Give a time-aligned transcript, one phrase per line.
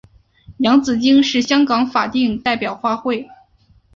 [0.57, 3.27] 洋紫荆是香港法定代表花卉。